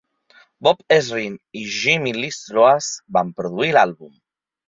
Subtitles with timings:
[0.67, 4.11] Bob Ezrin i Jimmie Lee Sloas van produir l'àlbum.